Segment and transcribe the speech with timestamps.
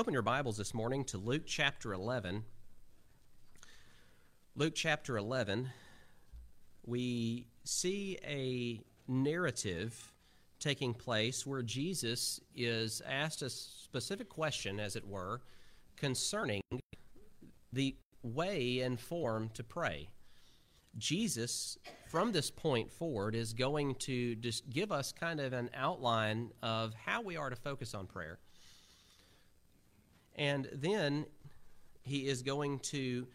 [0.00, 2.42] Open your Bibles this morning to Luke chapter 11.
[4.56, 5.68] Luke chapter 11,
[6.86, 10.14] we see a narrative
[10.58, 15.42] taking place where Jesus is asked a specific question, as it were,
[15.98, 16.62] concerning
[17.70, 20.08] the way and form to pray.
[20.96, 21.76] Jesus,
[22.08, 26.94] from this point forward, is going to just give us kind of an outline of
[26.94, 28.38] how we are to focus on prayer.
[30.40, 31.26] And then
[32.00, 33.26] he is going to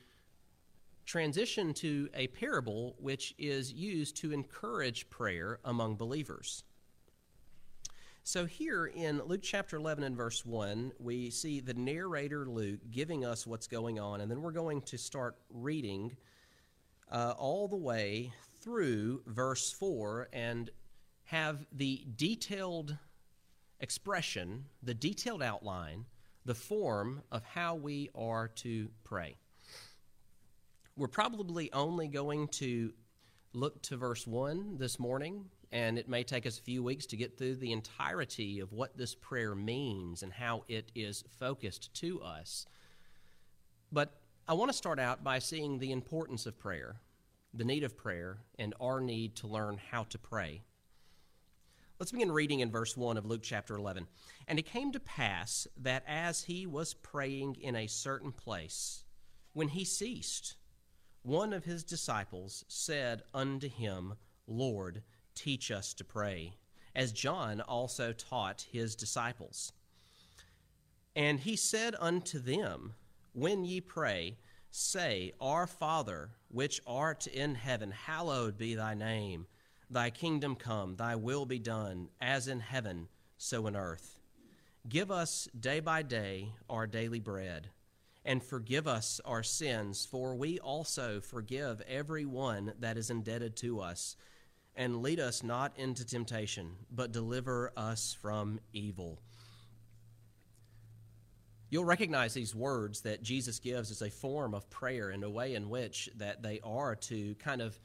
[1.06, 6.64] transition to a parable which is used to encourage prayer among believers.
[8.24, 13.24] So, here in Luke chapter 11 and verse 1, we see the narrator Luke giving
[13.24, 16.18] us what's going on, and then we're going to start reading
[17.12, 20.72] uh, all the way through verse 4 and
[21.26, 22.98] have the detailed
[23.80, 26.06] expression, the detailed outline,
[26.46, 29.36] the form of how we are to pray.
[30.96, 32.94] We're probably only going to
[33.54, 37.18] look to verse 1 this morning, and it may take us a few weeks to
[37.18, 42.22] get through the entirety of what this prayer means and how it is focused to
[42.22, 42.66] us.
[43.92, 44.14] But
[44.48, 46.98] I want to start out by seeing the importance of prayer,
[47.54, 50.62] the need of prayer, and our need to learn how to pray.
[51.98, 54.06] Let's begin reading in verse 1 of Luke chapter 11.
[54.50, 59.06] And it came to pass that as he was praying in a certain place,
[59.54, 60.58] when he ceased,
[61.22, 64.16] one of his disciples said unto him,
[64.46, 65.04] Lord,
[65.36, 66.56] teach us to pray,
[66.94, 69.72] as John also taught his disciples.
[71.16, 72.96] And he said unto them,
[73.32, 74.36] When ye pray,
[74.70, 79.48] say, Our Father, which art in heaven, hallowed be thy name.
[79.90, 83.08] Thy kingdom come, thy will be done, as in heaven,
[83.38, 84.20] so in earth.
[84.88, 87.70] Give us day by day our daily bread
[88.26, 93.80] and forgive us our sins, for we also forgive every one that is indebted to
[93.80, 94.18] us.
[94.76, 99.22] And lead us not into temptation, but deliver us from evil.
[101.70, 105.56] You'll recognize these words that Jesus gives as a form of prayer and a way
[105.56, 107.80] in which that they are to kind of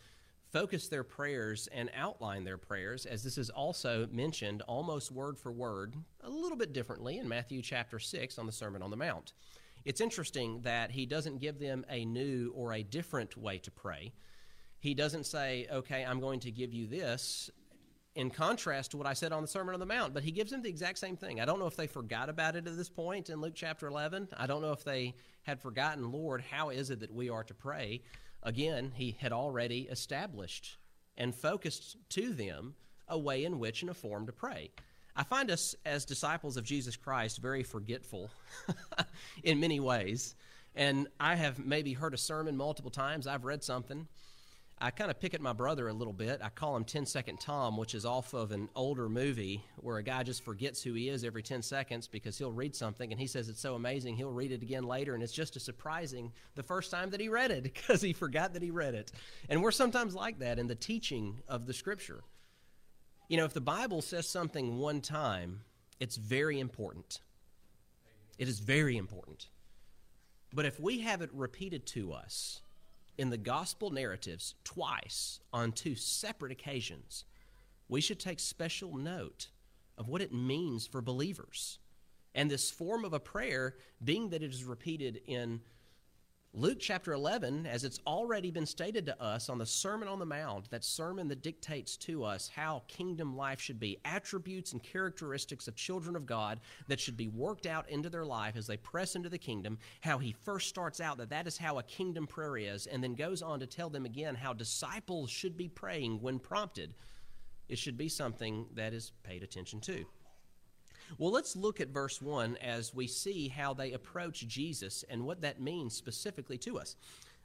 [0.50, 5.52] focus their prayers and outline their prayers, as this is also mentioned almost word for
[5.52, 9.32] word, a little bit differently in Matthew chapter 6 on the Sermon on the Mount.
[9.84, 14.12] It's interesting that he doesn't give them a new or a different way to pray.
[14.78, 17.50] He doesn't say, okay, I'm going to give you this
[18.16, 20.50] in contrast to what I said on the Sermon on the Mount, but he gives
[20.50, 21.40] them the exact same thing.
[21.40, 24.28] I don't know if they forgot about it at this point in Luke chapter 11.
[24.36, 27.54] I don't know if they had forgotten, Lord, how is it that we are to
[27.54, 28.02] pray?
[28.42, 30.78] Again, he had already established
[31.16, 32.74] and focused to them
[33.08, 34.70] a way in which and a form to pray.
[35.14, 38.30] I find us as disciples of Jesus Christ very forgetful
[39.42, 40.34] in many ways.
[40.74, 43.26] And I have maybe heard a sermon multiple times.
[43.26, 44.06] I've read something.
[44.82, 46.40] I kind of pick at my brother a little bit.
[46.42, 50.02] I call him 10 Second Tom, which is off of an older movie where a
[50.02, 53.26] guy just forgets who he is every 10 seconds because he'll read something and he
[53.26, 56.62] says it's so amazing he'll read it again later and it's just as surprising the
[56.62, 59.12] first time that he read it because he forgot that he read it.
[59.50, 62.22] And we're sometimes like that in the teaching of the scripture.
[63.28, 65.60] You know, if the Bible says something one time,
[66.00, 67.20] it's very important.
[68.38, 69.48] It is very important.
[70.54, 72.62] But if we have it repeated to us
[73.20, 77.26] in the gospel narratives twice on two separate occasions,
[77.86, 79.48] we should take special note
[79.98, 81.78] of what it means for believers.
[82.34, 85.60] And this form of a prayer, being that it is repeated in
[86.52, 90.26] Luke chapter 11, as it's already been stated to us on the Sermon on the
[90.26, 95.68] Mount, that sermon that dictates to us how kingdom life should be, attributes and characteristics
[95.68, 99.14] of children of God that should be worked out into their life as they press
[99.14, 102.56] into the kingdom, how he first starts out that that is how a kingdom prayer
[102.56, 106.40] is, and then goes on to tell them again how disciples should be praying when
[106.40, 106.94] prompted.
[107.68, 110.04] It should be something that is paid attention to.
[111.18, 115.40] Well, let's look at verse 1 as we see how they approach Jesus and what
[115.42, 116.96] that means specifically to us.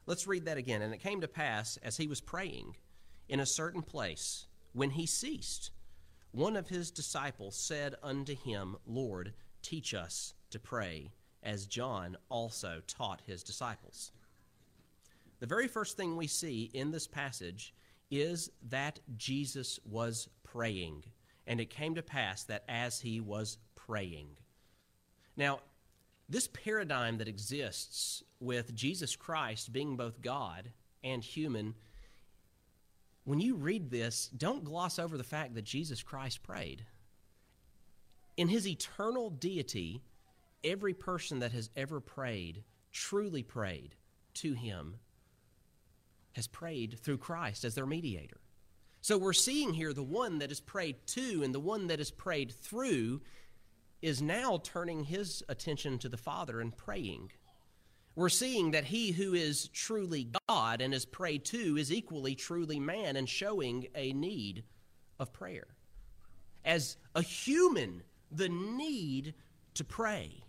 [0.05, 0.81] Let's read that again.
[0.81, 2.75] And it came to pass, as he was praying
[3.27, 5.71] in a certain place, when he ceased,
[6.31, 11.11] one of his disciples said unto him, Lord, teach us to pray,
[11.41, 14.11] as John also taught his disciples.
[15.39, 17.73] The very first thing we see in this passage
[18.11, 21.03] is that Jesus was praying.
[21.47, 24.37] And it came to pass that as he was praying.
[25.37, 25.59] Now,
[26.27, 30.71] this paradigm that exists with Jesus Christ being both God
[31.03, 31.75] and human,
[33.25, 36.85] when you read this, don't gloss over the fact that Jesus Christ prayed.
[38.37, 40.01] In his eternal deity
[40.65, 43.95] every person that has ever prayed, truly prayed
[44.33, 44.95] to him,
[46.33, 48.41] has prayed through Christ as their mediator.
[49.05, 52.09] So we're seeing here the one that is prayed to and the one that is
[52.09, 53.21] prayed through
[54.01, 57.31] is now turning his attention to the Father and praying.
[58.15, 62.79] We're seeing that he who is truly God and is prayed to is equally truly
[62.79, 64.63] man and showing a need
[65.19, 65.67] of prayer.
[66.65, 68.01] As a human,
[68.31, 69.35] the need
[69.75, 70.43] to pray.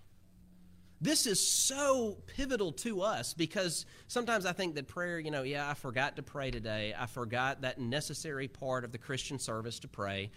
[1.00, 5.68] This is so pivotal to us because sometimes I think that prayer, you know, yeah,
[5.68, 6.94] I forgot to pray today.
[6.98, 10.30] I forgot that necessary part of the Christian service to pray.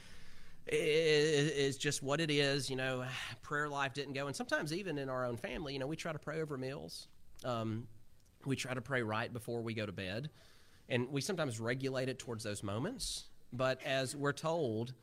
[0.68, 3.06] is just what it is, you know.
[3.42, 6.12] Prayer life didn't go, and sometimes even in our own family, you know, we try
[6.12, 7.08] to pray over meals.
[7.46, 7.88] Um,
[8.46, 10.30] we try to pray right before we go to bed,
[10.90, 13.26] and we sometimes regulate it towards those moments.
[13.54, 14.94] But as we're told,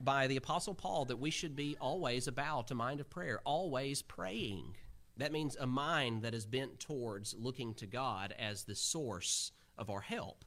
[0.00, 4.02] by the Apostle Paul that we should be always about a mind of prayer, always
[4.02, 4.76] praying.
[5.16, 9.88] That means a mind that is bent towards looking to God as the source of
[9.88, 10.44] our help.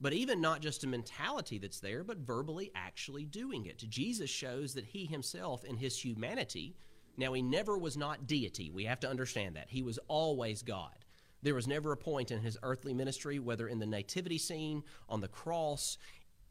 [0.00, 3.78] But even not just a mentality that's there, but verbally actually doing it.
[3.88, 6.76] Jesus shows that he himself, in his humanity,
[7.16, 8.70] now he never was not deity.
[8.70, 9.70] We have to understand that.
[9.70, 11.04] He was always God.
[11.42, 15.20] There was never a point in his earthly ministry, whether in the nativity scene, on
[15.20, 15.98] the cross,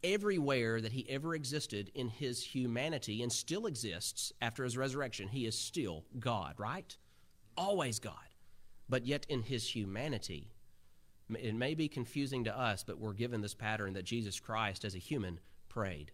[0.03, 5.45] everywhere that he ever existed in his humanity and still exists after his resurrection, he
[5.45, 6.95] is still God, right?
[7.57, 8.13] Always God.
[8.89, 10.51] But yet in his humanity,
[11.29, 14.95] it may be confusing to us, but we're given this pattern that Jesus Christ, as
[14.95, 16.11] a human, prayed.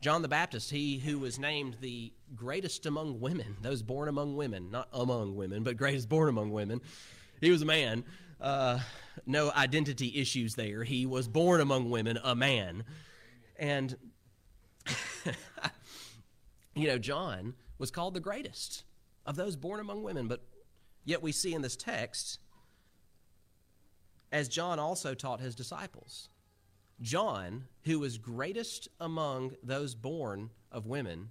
[0.00, 4.70] John the Baptist, he who was named the greatest among women, those born among women,
[4.70, 6.80] not among women, but greatest born among women,
[7.40, 8.04] he was a man
[8.40, 8.80] uh,
[9.24, 10.84] no identity issues there.
[10.84, 12.84] He was born among women, a man.
[13.58, 13.96] And,
[16.74, 18.84] you know, John was called the greatest
[19.24, 20.28] of those born among women.
[20.28, 20.42] But
[21.04, 22.38] yet we see in this text,
[24.30, 26.28] as John also taught his disciples,
[27.00, 31.30] John, who was greatest among those born of women,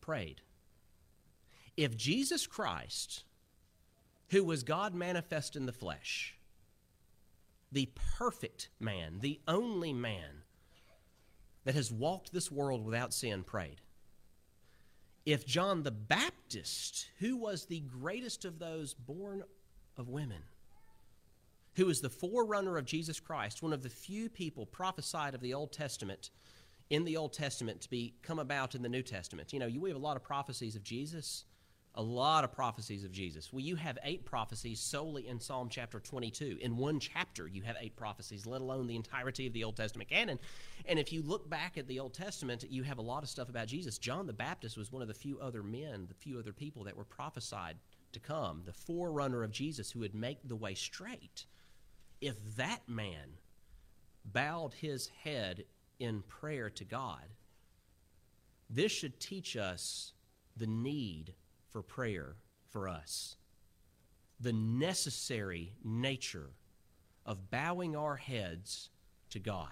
[0.00, 0.42] prayed.
[1.76, 3.24] If Jesus Christ
[4.32, 6.34] who was God manifest in the flesh,
[7.70, 10.42] the perfect man, the only man
[11.64, 13.82] that has walked this world without sin, prayed.
[15.26, 19.44] If John the Baptist, who was the greatest of those born
[19.98, 20.42] of women,
[21.76, 25.54] who is the forerunner of Jesus Christ, one of the few people prophesied of the
[25.54, 26.30] Old Testament
[26.88, 29.52] in the Old Testament to be come about in the New Testament.
[29.52, 31.44] You know, we have a lot of prophecies of Jesus,
[31.94, 33.52] a lot of prophecies of Jesus.
[33.52, 36.58] Well, you have eight prophecies solely in Psalm chapter 22.
[36.62, 40.08] In one chapter, you have eight prophecies, let alone the entirety of the Old Testament
[40.08, 40.38] canon.
[40.86, 43.50] And if you look back at the Old Testament, you have a lot of stuff
[43.50, 43.98] about Jesus.
[43.98, 46.96] John the Baptist was one of the few other men, the few other people that
[46.96, 47.76] were prophesied
[48.12, 51.44] to come, the forerunner of Jesus who would make the way straight.
[52.22, 53.36] If that man
[54.24, 55.64] bowed his head
[55.98, 57.24] in prayer to God,
[58.70, 60.14] this should teach us
[60.56, 61.34] the need
[61.72, 62.36] for prayer
[62.70, 63.36] for us.
[64.40, 66.50] The necessary nature
[67.24, 68.90] of bowing our heads
[69.30, 69.68] to God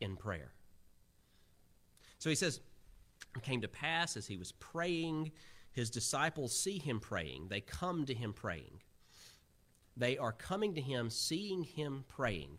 [0.00, 0.52] in prayer.
[2.18, 2.60] So he says,
[3.36, 5.32] it came to pass as he was praying,
[5.72, 7.48] his disciples see him praying.
[7.48, 8.82] They come to him praying.
[9.96, 12.58] They are coming to him, seeing him praying.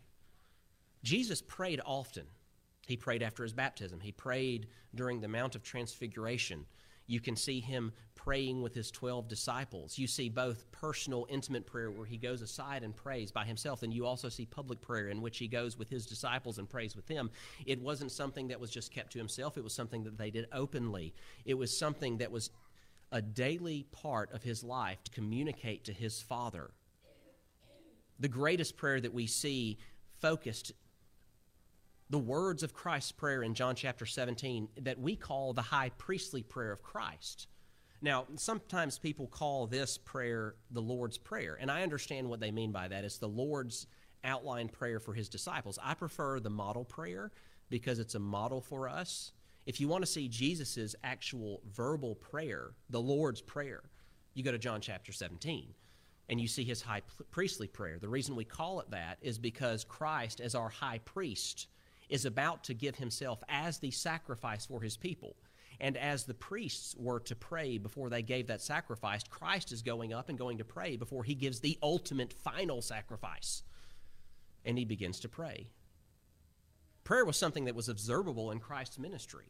[1.04, 2.26] Jesus prayed often.
[2.88, 4.00] He prayed after his baptism.
[4.00, 6.66] He prayed during the Mount of Transfiguration.
[7.08, 9.98] You can see him praying with his 12 disciples.
[9.98, 13.94] You see both personal, intimate prayer where he goes aside and prays by himself, and
[13.94, 17.08] you also see public prayer in which he goes with his disciples and prays with
[17.08, 17.32] them.
[17.66, 20.48] It wasn't something that was just kept to himself, it was something that they did
[20.54, 21.14] openly.
[21.46, 22.50] It was something that was
[23.12, 26.72] a daily part of his life to communicate to his Father.
[28.20, 29.78] The greatest prayer that we see
[30.22, 30.72] focused
[32.10, 36.44] the words of Christ's prayer in John chapter 17 that we call the high priestly
[36.44, 37.48] prayer of Christ.
[38.02, 42.72] Now, sometimes people call this prayer the Lord's Prayer, and I understand what they mean
[42.72, 43.06] by that.
[43.06, 43.88] It's the Lord's
[44.26, 45.80] outline prayer for his disciples.
[45.82, 47.32] I prefer the model prayer
[47.70, 49.32] because it's a model for us.
[49.66, 53.84] If you want to see Jesus' actual verbal prayer, the Lord's Prayer,
[54.34, 55.74] you go to John chapter 17
[56.30, 58.00] and you see his high priestly prayer.
[58.00, 61.68] The reason we call it that is because Christ, as our high priest,
[62.14, 65.36] is about to give himself as the sacrifice for his people.
[65.80, 70.14] And as the priests were to pray before they gave that sacrifice, Christ is going
[70.14, 73.64] up and going to pray before he gives the ultimate final sacrifice.
[74.64, 75.72] And he begins to pray.
[77.04, 79.48] Prayer was something that was observable in Christ's ministry.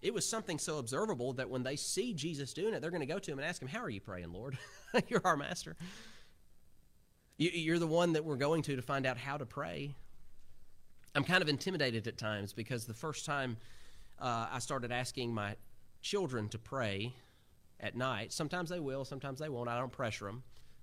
[0.00, 3.06] It was something so observable that when they see Jesus doing it, they're going to
[3.06, 4.56] go to him and ask him, How are you praying, Lord?
[5.08, 5.76] You're our master.
[7.36, 9.94] You're the one that we're going to to find out how to pray.
[11.16, 13.56] I'm kind of intimidated at times because the first time
[14.20, 15.56] uh, I started asking my
[16.02, 17.14] children to pray
[17.80, 19.70] at night, sometimes they will, sometimes they won't.
[19.70, 20.42] I don't pressure them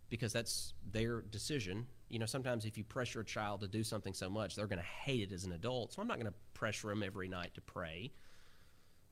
[0.09, 1.85] because that's their decision.
[2.09, 4.79] You know, sometimes if you pressure a child to do something so much, they're going
[4.79, 5.93] to hate it as an adult.
[5.93, 8.11] So I'm not going to pressure them every night to pray.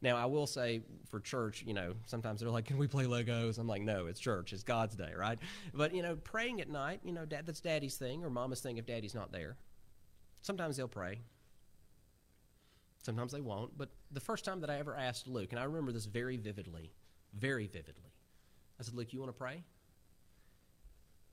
[0.02, 3.60] Now, I will say for church, you know, sometimes they're like, "Can we play Legos?"
[3.60, 4.52] I'm like, "No, it's church.
[4.52, 5.38] It's God's day, right?"
[5.76, 8.78] But you know, praying at night, you know, dad, that's daddy's thing or mama's thing
[8.78, 9.58] if daddy's not there.
[10.42, 11.20] Sometimes they'll pray.
[13.04, 13.78] Sometimes they won't.
[13.78, 16.92] But the first time that I ever asked Luke, and I remember this very vividly,
[17.34, 18.14] very vividly,
[18.80, 19.64] I said, "Luke, you want to pray?"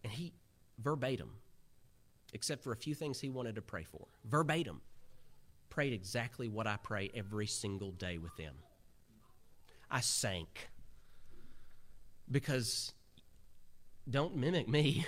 [0.04, 0.32] And he
[0.78, 1.30] verbatim,
[2.32, 4.80] except for a few things he wanted to pray for, verbatim
[5.70, 8.54] prayed exactly what I pray every single day with them.
[9.90, 10.68] I sank
[12.30, 12.92] because
[14.08, 15.06] don't mimic me.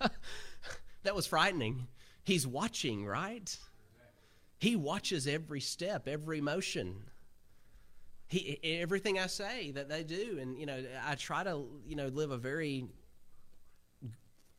[1.02, 1.86] that was frightening.
[2.28, 3.56] He's watching, right?
[4.58, 7.04] He watches every step, every motion.
[8.26, 12.08] He, everything I say that they do, and you know, I try to, you know,
[12.08, 12.84] live a very,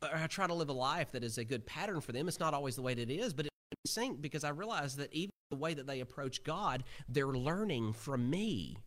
[0.01, 2.27] I try to live a life that is a good pattern for them.
[2.27, 5.13] It's not always the way that it is, but it's sync because I realize that
[5.13, 8.77] even the way that they approach God, they're learning from me.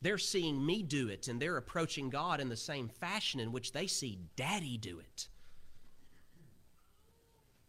[0.00, 3.72] They're seeing me do it, and they're approaching God in the same fashion in which
[3.72, 5.28] they see Daddy do it.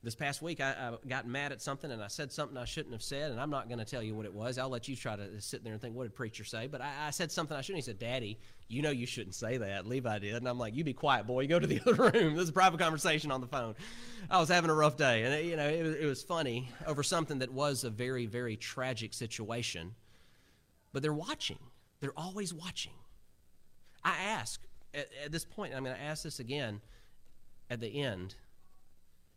[0.03, 2.93] This past week, I, I, got mad at something and I said something I shouldn't
[2.93, 4.57] have said, and I'm not going to tell you what it was.
[4.57, 6.65] I'll let you try to sit there and think, what did preacher say?
[6.65, 7.83] But I, I said something I shouldn't.
[7.83, 9.85] He said, Daddy, you know you shouldn't say that.
[9.85, 10.33] Levi did.
[10.33, 11.41] And I'm like, you be quiet, boy.
[11.41, 12.33] You go to the other room.
[12.33, 13.75] This is a private conversation on the phone.
[14.27, 16.69] I was having a rough day, and, it, you know, it was, it was funny
[16.87, 19.93] over something that was a very, very tragic situation.
[20.93, 21.59] But they're watching,
[21.99, 22.93] they're always watching.
[24.03, 24.61] I ask,
[24.95, 26.81] at, at this point, I'm going to ask this again
[27.69, 28.33] at the end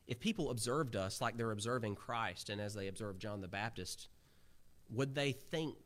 [0.06, 4.08] if people observed us like they're observing Christ and as they observed John the Baptist,
[4.90, 5.76] would they think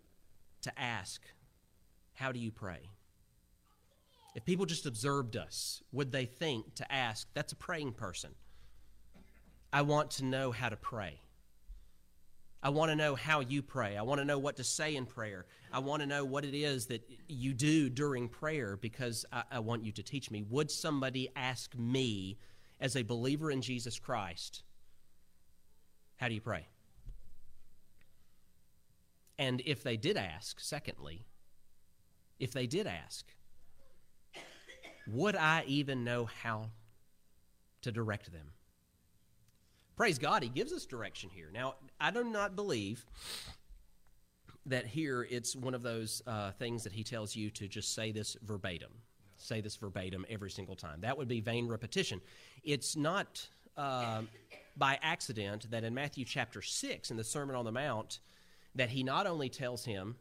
[0.62, 1.22] to ask,
[2.14, 2.90] How do you pray?
[4.34, 8.30] If people just observed us, would they think to ask, That's a praying person?
[9.72, 11.20] I want to know how to pray.
[12.60, 13.96] I want to know how you pray.
[13.96, 15.46] I want to know what to say in prayer.
[15.72, 19.58] I want to know what it is that you do during prayer because I, I
[19.60, 20.42] want you to teach me.
[20.42, 22.38] Would somebody ask me
[22.80, 24.62] as a believer in Jesus Christ,
[26.16, 26.66] how do you pray?
[29.38, 31.24] And if they did ask, secondly,
[32.38, 33.24] if they did ask,
[35.06, 36.70] would I even know how
[37.82, 38.52] to direct them?
[39.96, 41.50] Praise God, He gives us direction here.
[41.52, 43.04] Now, I do not believe
[44.66, 48.12] that here it's one of those uh, things that He tells you to just say
[48.12, 48.92] this verbatim
[49.38, 51.00] say this verbatim every single time.
[51.00, 52.20] That would be vain repetition.
[52.64, 54.22] It's not uh,
[54.76, 58.20] by accident that in Matthew chapter 6, in the Sermon on the Mount,
[58.74, 60.16] that he not only tells him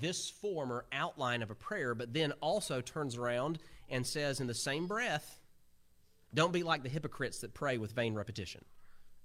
[0.00, 3.58] this form or outline of a prayer, but then also turns around
[3.88, 5.40] and says in the same breath,
[6.32, 8.64] don't be like the hypocrites that pray with vain repetition.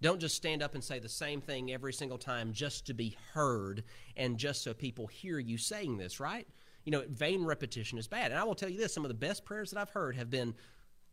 [0.01, 3.17] Don't just stand up and say the same thing every single time just to be
[3.33, 3.83] heard
[4.15, 6.47] and just so people hear you saying this, right?
[6.89, 8.31] You know, vain repetition is bad.
[8.31, 10.31] And I will tell you this some of the best prayers that I've heard have
[10.31, 10.55] been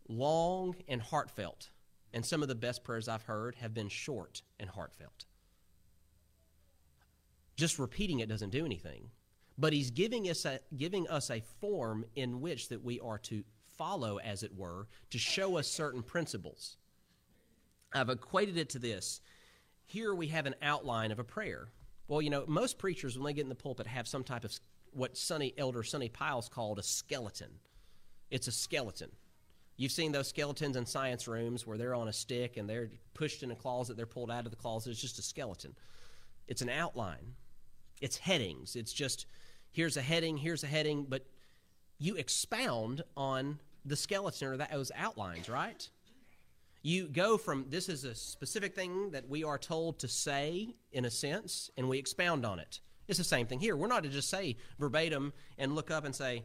[0.09, 1.68] long and heartfelt.
[2.14, 5.26] And some of the best prayers I've heard have been short and heartfelt.
[7.59, 9.11] Just repeating it doesn't do anything.
[9.59, 13.45] But he's giving us a, giving us a form in which that we are to
[13.76, 16.78] follow, as it were, to show us certain principles.
[17.92, 19.21] I've equated it to this.
[19.85, 21.68] Here we have an outline of a prayer.
[22.09, 24.59] Well, you know, most preachers, when they get in the pulpit, have some type of
[24.93, 27.50] what Sonny, Elder Sonny Piles called a skeleton.
[28.31, 29.11] It's a skeleton.
[29.76, 33.43] You've seen those skeletons in science rooms where they're on a stick and they're pushed
[33.43, 34.90] in a closet, they're pulled out of the closet.
[34.90, 35.75] It's just a skeleton.
[36.49, 37.35] It's an outline.
[38.00, 38.76] It's headings.
[38.76, 39.26] It's just
[39.73, 41.26] here's a heading, here's a heading, but
[41.99, 45.88] you expound on the skeleton or those outlines, right?
[46.83, 51.05] You go from this is a specific thing that we are told to say in
[51.05, 52.81] a sense, and we expound on it.
[53.09, 53.77] It's the same thing here.
[53.77, 56.45] We're not to just say verbatim and look up and say,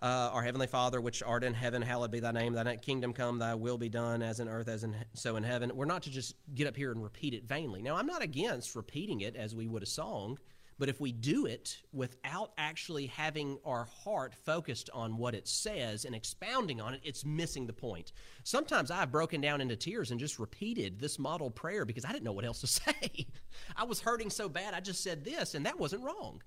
[0.00, 2.54] uh, Our Heavenly Father, which art in heaven, hallowed be thy name.
[2.54, 5.70] Thy kingdom come, thy will be done, as in earth, as in so in heaven.
[5.74, 7.82] We're not to just get up here and repeat it vainly.
[7.82, 10.38] Now, I'm not against repeating it as we would a song,
[10.82, 16.04] But if we do it without actually having our heart focused on what it says
[16.04, 18.10] and expounding on it, it's missing the point.
[18.42, 22.24] Sometimes I've broken down into tears and just repeated this model prayer because I didn't
[22.24, 23.28] know what else to say.
[23.76, 26.42] I was hurting so bad, I just said this, and that wasn't wrong.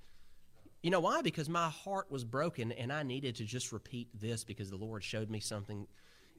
[0.84, 1.22] You know why?
[1.22, 5.02] Because my heart was broken and I needed to just repeat this because the Lord
[5.02, 5.88] showed me something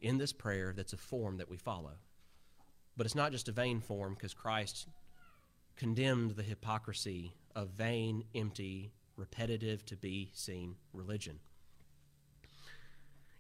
[0.03, 1.93] in this prayer that's a form that we follow.
[2.95, 4.87] But it's not just a vain form because Christ
[5.77, 11.39] condemned the hypocrisy of vain, empty, repetitive to be seen religion.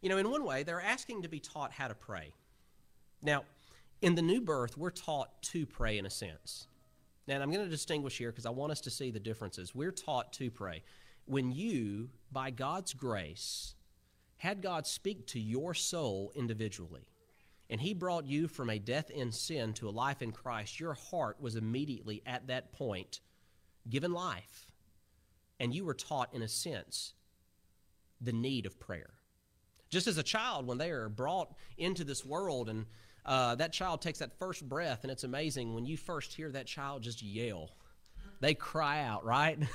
[0.00, 2.32] You know, in one way, they're asking to be taught how to pray.
[3.22, 3.44] Now,
[4.02, 6.66] in the new birth, we're taught to pray in a sense.
[7.26, 9.74] Now, I'm going to distinguish here because I want us to see the differences.
[9.74, 10.82] We're taught to pray.
[11.24, 13.74] When you, by God's grace,
[14.36, 17.08] had God speak to your soul individually,
[17.70, 20.94] and He brought you from a death in sin to a life in Christ, your
[20.94, 23.20] heart was immediately at that point
[23.88, 24.70] given life,
[25.60, 27.14] and you were taught, in a sense,
[28.20, 29.10] the need of prayer.
[29.90, 32.86] Just as a child, when they are brought into this world and
[33.24, 36.66] uh, that child takes that first breath, and it's amazing when you first hear that
[36.66, 37.70] child just yell.
[38.40, 39.58] They cry out, right?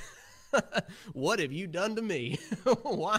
[1.12, 2.38] what have you done to me?
[2.82, 3.18] why,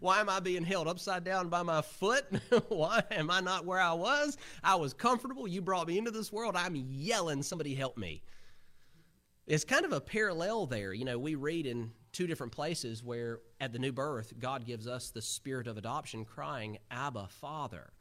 [0.00, 2.24] why am I being held upside down by my foot?
[2.68, 4.36] why am I not where I was?
[4.62, 5.46] I was comfortable.
[5.46, 6.56] You brought me into this world.
[6.56, 8.22] I'm yelling, somebody help me.
[9.46, 10.92] It's kind of a parallel there.
[10.92, 14.86] You know, we read in two different places where at the new birth, God gives
[14.86, 17.92] us the spirit of adoption, crying, Abba, Father.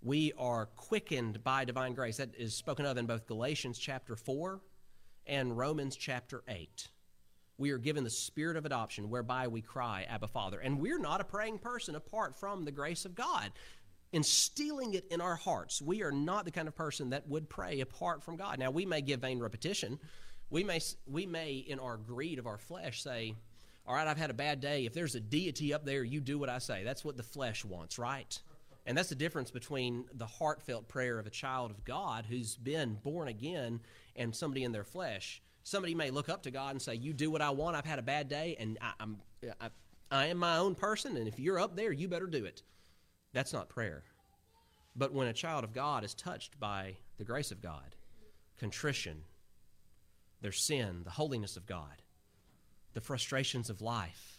[0.00, 2.18] We are quickened by divine grace.
[2.18, 4.60] That is spoken of in both Galatians chapter 4
[5.26, 6.88] and Romans chapter 8.
[7.58, 10.58] We are given the spirit of adoption whereby we cry, Abba, Father.
[10.58, 13.52] And we're not a praying person apart from the grace of God.
[14.12, 17.80] Instilling it in our hearts, we are not the kind of person that would pray
[17.80, 18.58] apart from God.
[18.58, 19.98] Now, we may give vain repetition
[20.50, 23.34] we may, we may, in our greed of our flesh, say,
[23.86, 24.86] All right, I've had a bad day.
[24.86, 26.84] If there's a deity up there, you do what I say.
[26.84, 28.38] That's what the flesh wants, right?
[28.86, 32.98] And that's the difference between the heartfelt prayer of a child of God who's been
[33.02, 33.80] born again
[34.14, 35.42] and somebody in their flesh.
[35.64, 37.74] Somebody may look up to God and say, You do what I want.
[37.74, 39.16] I've had a bad day, and I, am
[39.60, 39.68] I,
[40.10, 42.62] I am my own person, and if you're up there, you better do it.
[43.32, 44.04] That's not prayer.
[44.94, 47.96] But when a child of God is touched by the grace of God,
[48.58, 49.22] contrition,
[50.40, 52.02] their sin, the holiness of God,
[52.92, 54.38] the frustrations of life.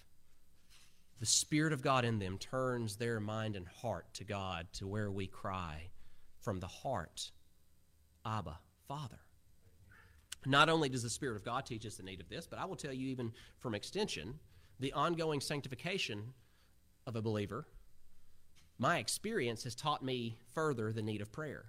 [1.20, 5.12] The Spirit of God in them turns their mind and heart to God to where
[5.12, 5.90] we cry
[6.42, 7.32] from the heart,
[8.26, 9.25] Abba, Father.
[10.46, 12.66] Not only does the Spirit of God teach us the need of this, but I
[12.66, 14.40] will tell you, even from extension,
[14.80, 16.34] the ongoing sanctification
[17.08, 17.66] of a believer,
[18.78, 21.66] my experience has taught me further the need of prayer.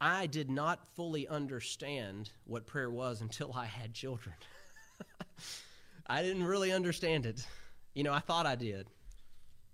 [0.00, 4.34] I did not fully understand what prayer was until I had children.
[6.06, 7.46] I didn't really understand it.
[7.94, 8.88] You know, I thought I did.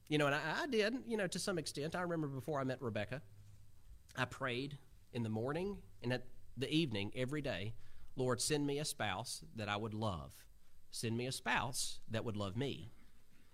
[0.08, 1.94] You know, and I, I, did, you know, to some extent.
[1.94, 3.22] I remember before I met Rebecca,
[4.16, 4.78] I prayed
[5.12, 6.24] in the morning and at
[6.56, 7.74] the evening every day
[8.16, 10.32] Lord, send me a spouse that I would love.
[10.90, 12.90] Send me a spouse that would love me.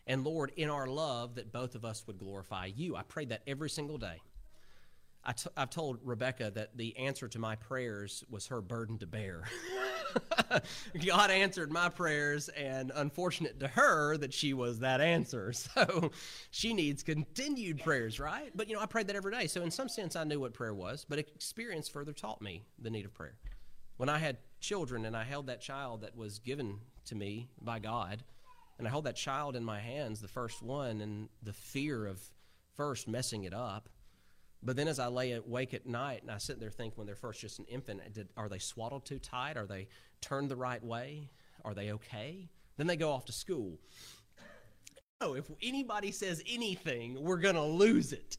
[0.07, 2.95] And Lord, in our love, that both of us would glorify you.
[2.95, 4.21] I prayed that every single day.
[5.25, 9.07] i t- I've told Rebecca that the answer to my prayers was her burden to
[9.07, 9.45] bear.
[11.07, 15.53] God answered my prayers, and unfortunate to her that she was that answer.
[15.75, 16.11] So
[16.51, 18.51] she needs continued prayers, right?
[18.55, 19.47] But you know, I prayed that every day.
[19.47, 22.91] So in some sense, I knew what prayer was, but experience further taught me the
[22.91, 23.37] need of prayer.
[23.97, 27.79] When I had children and I held that child that was given to me by
[27.79, 28.23] God,
[28.79, 32.21] and I held that child in my hands, the first one, and the fear of
[32.77, 33.89] first messing it up
[34.63, 37.17] but then as I lay awake at night and I sit there thinking when they're
[37.17, 39.57] first just an infant, did, are they swaddled too tight?
[39.57, 39.89] Are they
[40.21, 41.31] turned the right way?
[41.65, 42.49] Are they okay?
[42.77, 43.79] Then they go off to school.
[45.21, 48.39] Oh, if anybody says anything, we're going to lose it.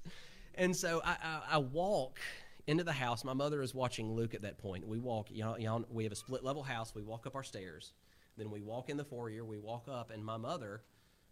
[0.55, 2.19] And so I, I, I, walk
[2.67, 3.23] into the house.
[3.23, 4.87] My mother is watching Luke at that point.
[4.87, 6.93] We walk, you know, we have a split level house.
[6.93, 7.93] We walk up our stairs.
[8.37, 9.45] Then we walk in the foyer.
[9.45, 10.83] We walk up, and my mother,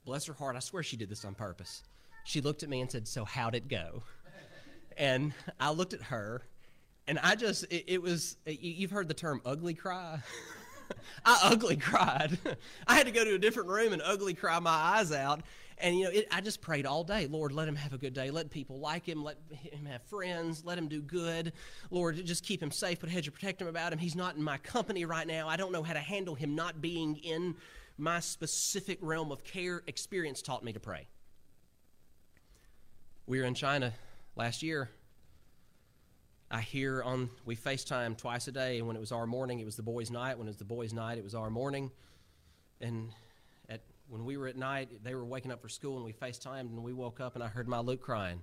[0.05, 1.83] bless her heart, I swear she did this on purpose.
[2.23, 4.03] She looked at me and said, So, how'd it go?
[5.01, 6.43] And I looked at her,
[7.07, 10.19] and I just, it, it was, you've heard the term ugly cry.
[11.25, 12.37] I ugly cried.
[12.87, 15.41] I had to go to a different room and ugly cry my eyes out.
[15.79, 17.25] And, you know, it, I just prayed all day.
[17.25, 18.29] Lord, let him have a good day.
[18.29, 19.23] Let people like him.
[19.23, 20.63] Let him have friends.
[20.63, 21.53] Let him do good.
[21.89, 22.99] Lord, just keep him safe.
[22.99, 23.97] Put a hedge of protection about him.
[23.97, 25.47] He's not in my company right now.
[25.47, 27.55] I don't know how to handle him not being in
[27.97, 29.81] my specific realm of care.
[29.87, 31.07] Experience taught me to pray.
[33.25, 33.93] We were in China
[34.35, 34.89] last year,
[36.49, 39.65] I hear on, we FaceTime twice a day, and when it was our morning, it
[39.65, 40.37] was the boys' night.
[40.37, 41.91] When it was the boys' night, it was our morning.
[42.81, 43.11] And
[43.69, 46.59] at, when we were at night, they were waking up for school, and we FaceTimed,
[46.59, 48.41] and we woke up, and I heard my Luke crying.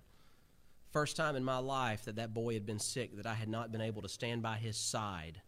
[0.90, 3.70] First time in my life that that boy had been sick, that I had not
[3.70, 5.42] been able to stand by his side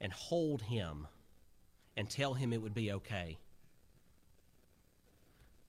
[0.00, 1.06] and hold him
[1.96, 3.38] and tell him it would be okay.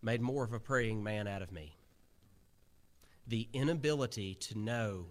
[0.01, 1.78] Made more of a praying man out of me.
[3.27, 5.07] The inability to know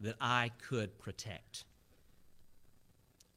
[0.00, 1.64] that I could protect.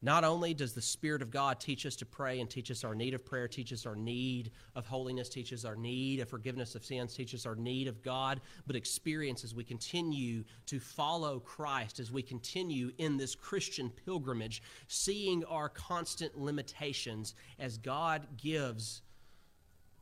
[0.01, 2.95] Not only does the Spirit of God teach us to pray and teach us our
[2.95, 6.73] need of prayer, teach us our need of holiness, teach us our need of forgiveness
[6.73, 11.39] of sins, teach us our need of God, but experience as we continue to follow
[11.39, 19.01] Christ, as we continue in this Christian pilgrimage, seeing our constant limitations as God gives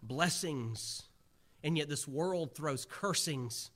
[0.04, 1.02] blessings,
[1.64, 3.72] and yet this world throws cursings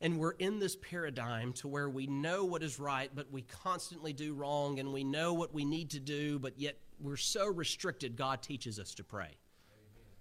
[0.00, 4.12] and we're in this paradigm to where we know what is right, but we constantly
[4.12, 8.16] do wrong, and we know what we need to do, but yet we're so restricted,
[8.16, 9.24] God teaches us to pray.
[9.24, 10.12] Amen.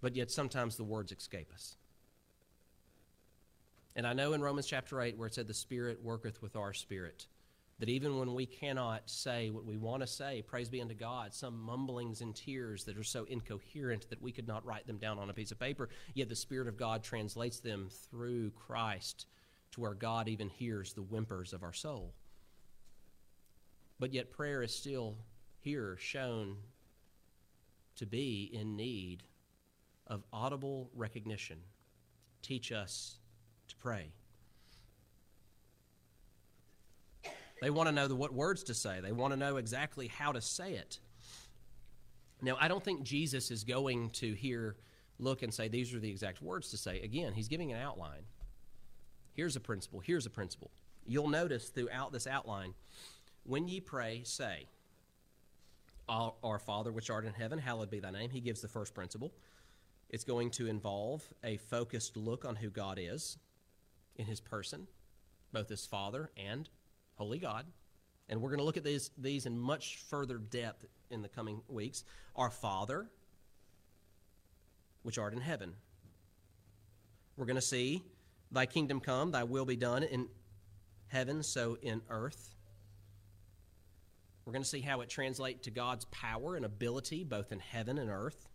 [0.00, 1.76] But yet sometimes the words escape us.
[3.96, 6.72] And I know in Romans chapter 8, where it said, The Spirit worketh with our
[6.72, 7.26] spirit
[7.78, 11.34] that even when we cannot say what we want to say, praise be unto God,
[11.34, 15.18] some mumblings and tears that are so incoherent that we could not write them down
[15.18, 19.26] on a piece of paper, yet the Spirit of God translates them through Christ
[19.72, 22.14] to where God even hears the whimpers of our soul.
[23.98, 25.16] But yet prayer is still
[25.60, 26.56] here shown
[27.96, 29.22] to be in need
[30.06, 31.58] of audible recognition.
[32.42, 33.18] Teach us
[33.68, 34.12] to pray.
[37.60, 40.32] They want to know the, what words to say, they want to know exactly how
[40.32, 40.98] to say it.
[42.42, 44.76] Now, I don't think Jesus is going to here
[45.18, 47.00] look and say, these are the exact words to say.
[47.00, 48.24] Again, he's giving an outline.
[49.32, 50.00] Here's a principle.
[50.00, 50.70] Here's a principle.
[51.06, 52.74] You'll notice throughout this outline,
[53.44, 54.66] when ye pray, say,
[56.08, 58.30] Our Father which art in heaven, hallowed be thy name.
[58.30, 59.32] He gives the first principle.
[60.10, 63.38] It's going to involve a focused look on who God is
[64.16, 64.86] in his person,
[65.52, 66.68] both as Father and
[67.16, 67.66] holy God.
[68.28, 71.62] And we're going to look at these, these in much further depth in the coming
[71.68, 72.04] weeks.
[72.34, 73.08] Our Father,
[75.02, 75.74] which art in heaven.
[77.36, 78.02] We're going to see,
[78.50, 80.28] Thy kingdom come, Thy will be done in
[81.08, 82.54] heaven, so in earth.
[84.44, 87.98] We're going to see how it translates to God's power and ability, both in heaven
[87.98, 88.48] and earth.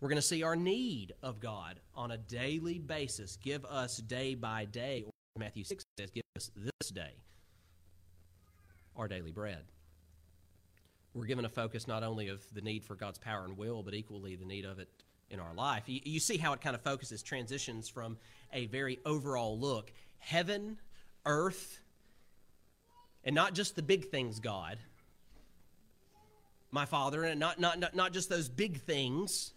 [0.00, 3.36] We're going to see our need of God on a daily basis.
[3.36, 5.04] Give us day by day.
[5.06, 7.14] Or Matthew 6 says, Give us this day
[8.98, 9.62] our daily bread.
[11.14, 13.94] We're given a focus not only of the need for God's power and will, but
[13.94, 14.88] equally the need of it
[15.30, 15.84] in our life.
[15.86, 18.18] You, you see how it kind of focuses, transitions from
[18.52, 20.78] a very overall look heaven,
[21.24, 21.80] earth,
[23.24, 24.78] and not just the big things, God,
[26.70, 29.52] my Father, and not, not, not, not just those big things,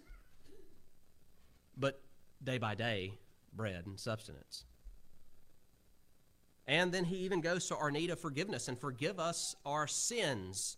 [1.77, 1.99] but
[2.43, 3.13] day by day,
[3.54, 4.65] bread and substance.
[6.67, 10.78] And then he even goes to our need of forgiveness and forgive us our sins.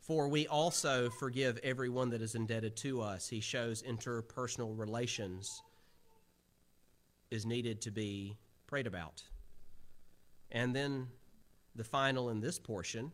[0.00, 3.28] For we also forgive everyone that is indebted to us.
[3.28, 5.62] He shows interpersonal relations
[7.30, 9.22] is needed to be prayed about.
[10.52, 11.08] And then
[11.74, 13.10] the final in this portion,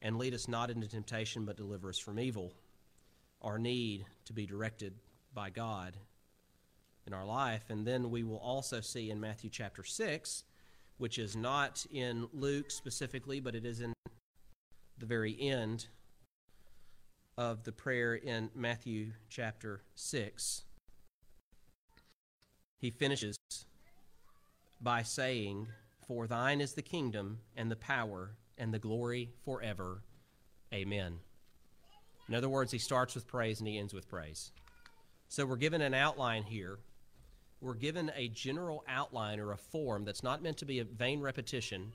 [0.00, 2.52] and lead us not into temptation, but deliver us from evil.
[3.42, 4.94] Our need to be directed
[5.34, 5.96] by God
[7.10, 7.64] in our life.
[7.68, 10.44] And then we will also see in Matthew chapter 6,
[10.98, 13.92] which is not in Luke specifically, but it is in
[14.98, 15.86] the very end
[17.36, 20.62] of the prayer in Matthew chapter 6.
[22.78, 23.36] He finishes
[24.80, 25.68] by saying,
[26.06, 30.02] For thine is the kingdom and the power and the glory forever.
[30.72, 31.18] Amen.
[32.28, 34.52] In other words, he starts with praise and he ends with praise.
[35.28, 36.78] So we're given an outline here
[37.60, 41.20] we're given a general outline or a form that's not meant to be a vain
[41.20, 41.92] repetition,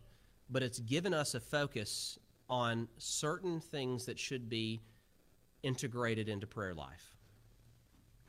[0.50, 4.80] but it's given us a focus on certain things that should be
[5.64, 7.16] integrated into prayer life.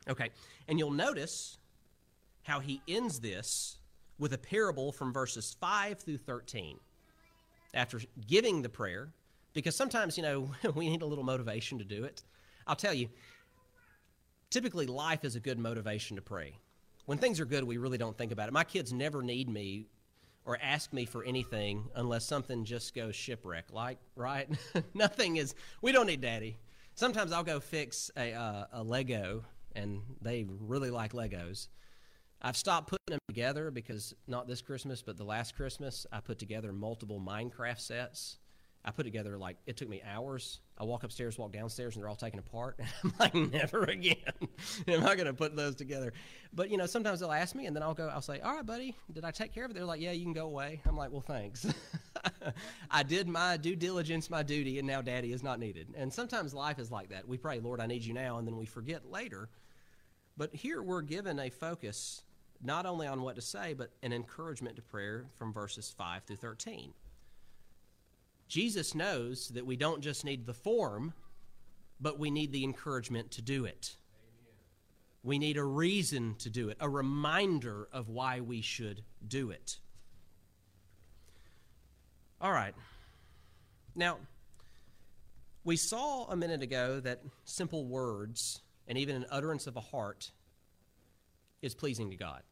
[0.09, 0.29] Okay,
[0.67, 1.59] and you'll notice
[2.43, 3.77] how he ends this
[4.17, 6.79] with a parable from verses 5 through 13.
[7.73, 9.09] After giving the prayer,
[9.53, 12.23] because sometimes, you know, we need a little motivation to do it.
[12.65, 13.09] I'll tell you,
[14.49, 16.55] typically life is a good motivation to pray
[17.07, 18.51] when things are good, we really don't think about it.
[18.51, 19.87] My kids never need me
[20.45, 23.65] or ask me for anything unless something just goes shipwreck.
[23.71, 24.49] Like, right?
[24.93, 25.55] Nothing is.
[25.81, 26.57] We don't need daddy.
[26.95, 31.69] Sometimes I'll go fix a uh, a Lego, and they really like Legos.
[32.41, 36.39] I've stopped putting them together because not this Christmas, but the last Christmas, I put
[36.39, 38.37] together multiple Minecraft sets.
[38.87, 40.61] I put together like it took me hours.
[40.77, 42.79] I walk upstairs, walk downstairs, and they're all taken apart.
[42.79, 44.15] And I'm like, never again
[44.87, 46.13] am I going to put those together.
[46.53, 48.07] But you know, sometimes they'll ask me, and then I'll go.
[48.07, 50.23] I'll say, "All right, buddy, did I take care of it?" They're like, "Yeah, you
[50.23, 51.67] can go away." I'm like, "Well, thanks.
[52.91, 56.53] I did my due diligence, my duty, and now Daddy is not needed." And sometimes
[56.53, 57.27] life is like that.
[57.27, 59.49] We pray, "Lord, I need you now," and then we forget later.
[60.37, 62.23] But here we're given a focus
[62.63, 66.37] not only on what to say, but an encouragement to prayer from verses 5 through
[66.37, 66.93] 13.
[68.47, 71.13] Jesus knows that we don't just need the form,
[71.99, 73.95] but we need the encouragement to do it.
[74.13, 74.55] Amen.
[75.23, 79.79] We need a reason to do it, a reminder of why we should do it.
[82.39, 82.75] All right.
[83.95, 84.17] Now,
[85.63, 90.31] we saw a minute ago that simple words and even an utterance of a heart
[91.61, 92.43] is pleasing to God.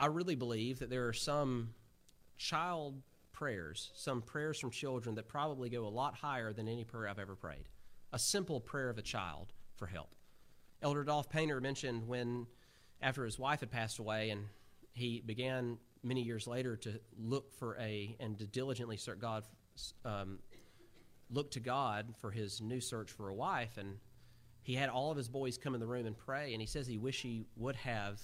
[0.00, 1.74] I really believe that there are some
[2.36, 3.02] child
[3.38, 7.20] prayers, some prayers from children that probably go a lot higher than any prayer I've
[7.20, 7.68] ever prayed.
[8.12, 10.16] A simple prayer of a child for help.
[10.82, 12.48] Elder Dolph Painter mentioned when,
[13.00, 14.46] after his wife had passed away, and
[14.92, 19.44] he began many years later to look for a and to diligently search God,
[20.04, 20.40] um,
[21.30, 23.98] look to God for his new search for a wife, and
[24.62, 26.88] he had all of his boys come in the room and pray, and he says
[26.88, 28.20] he wish he would have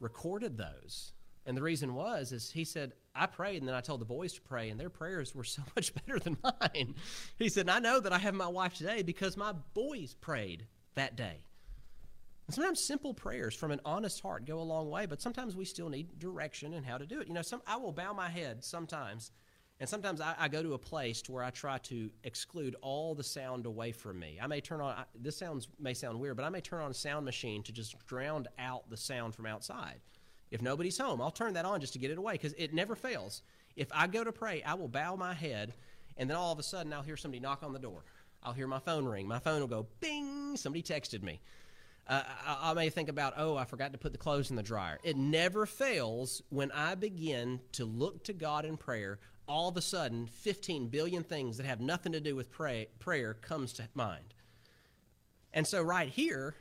[0.00, 1.12] recorded those.
[1.46, 4.32] And the reason was is he said, I prayed and then I told the boys
[4.34, 6.94] to pray, and their prayers were so much better than mine.
[7.38, 11.16] He said, I know that I have my wife today because my boys prayed that
[11.16, 11.44] day.
[12.46, 15.64] And sometimes simple prayers from an honest heart go a long way, but sometimes we
[15.64, 17.28] still need direction and how to do it.
[17.28, 19.30] You know, some I will bow my head sometimes
[19.80, 23.14] and sometimes I, I, go to a place to where I try to exclude all
[23.14, 24.38] the sound away from me.
[24.40, 26.90] I may turn on, I, this sounds may sound weird, but I may turn on
[26.92, 30.00] a sound machine to just drown out the sound from outside.
[30.54, 32.94] If nobody's home, I'll turn that on just to get it away because it never
[32.94, 33.42] fails.
[33.74, 35.74] If I go to pray, I will bow my head,
[36.16, 38.04] and then all of a sudden I'll hear somebody knock on the door.
[38.40, 39.26] I'll hear my phone ring.
[39.26, 41.40] My phone will go bing, somebody texted me.
[42.06, 44.62] Uh, I, I, may think about, oh, I forgot to put the clothes in the
[44.62, 45.00] dryer.
[45.02, 49.82] It never fails when I begin to look to God in prayer all of a
[49.82, 54.34] sudden 15 billion things that have nothing to do with pray, prayer comes to mind
[55.54, 56.56] and so right here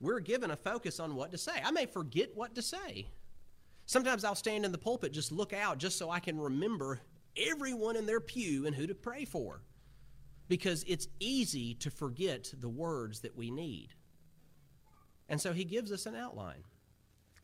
[0.00, 1.52] we're given a focus on what to say.
[1.64, 3.08] I may forget what to say.
[3.86, 7.00] Sometimes i'll stand in the pulpit just look out just so i can remember
[7.36, 9.62] everyone in their pew and who to pray for.
[10.48, 13.90] Because it's easy to forget the words that we need.
[15.28, 16.64] And so he gives us an outline.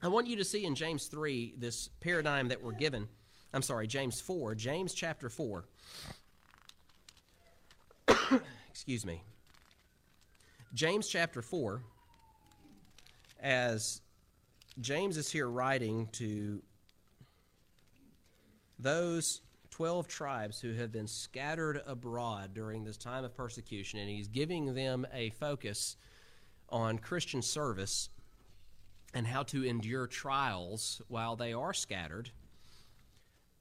[0.02, 3.08] I want you to see in james 3 this paradigm that we're given.
[3.54, 5.64] I'm sorry, James 4, James chapter 4.
[8.70, 9.22] Excuse me.
[10.74, 11.80] James chapter 4,
[13.40, 14.00] as
[14.80, 16.62] James is here writing to
[18.78, 24.28] those 12 tribes who have been scattered abroad during this time of persecution, and he's
[24.28, 25.96] giving them a focus
[26.68, 28.08] on Christian service
[29.14, 32.30] and how to endure trials while they are scattered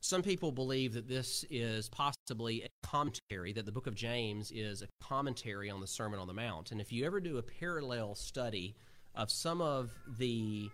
[0.05, 4.83] some people believe that this is possibly a commentary, that the book of James is
[4.83, 6.71] a commentary on the Sermon on the Mount.
[6.71, 8.75] And if you ever do a parallel study
[9.15, 10.69] of some of the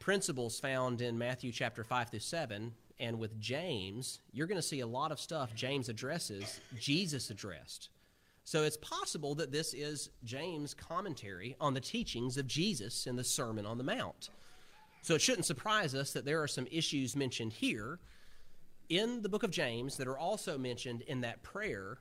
[0.00, 4.80] principles found in Matthew chapter 5 through 7, and with James, you're going to see
[4.80, 7.90] a lot of stuff James addresses, Jesus addressed.
[8.44, 13.24] So it's possible that this is James' commentary on the teachings of Jesus in the
[13.24, 14.30] Sermon on the Mount.
[15.02, 17.98] So it shouldn't surprise us that there are some issues mentioned here
[18.88, 21.98] in the book of James that are also mentioned in that prayer